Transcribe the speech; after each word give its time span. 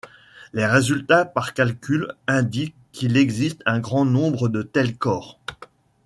Les 0.53 0.65
résultats 0.65 1.25
par 1.25 1.53
calculs 1.53 2.11
indiquent 2.25 2.73
qu'il 2.91 3.17
existe 3.17 3.61
un 3.67 3.77
grand 3.77 4.03
nombre 4.03 4.49
de 4.49 4.63
tels 4.63 4.97
corps. 4.97 5.39